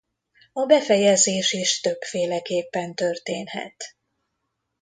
A 0.53 0.65
befejezés 0.65 1.53
is 1.53 1.79
többféleképpen 1.79 2.95
történhet. 2.95 3.95